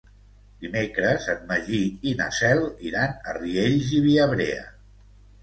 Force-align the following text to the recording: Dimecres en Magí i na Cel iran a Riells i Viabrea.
Dimecres 0.61 1.27
en 1.33 1.43
Magí 1.51 1.81
i 2.13 2.15
na 2.23 2.31
Cel 2.39 2.63
iran 2.93 3.15
a 3.33 3.37
Riells 3.39 3.93
i 4.01 4.03
Viabrea. 4.09 4.67